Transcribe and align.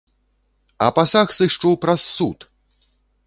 А 0.85 0.87
пасаг 0.99 1.29
сышчу 1.37 1.69
праз 1.83 2.01
суд! 2.17 2.39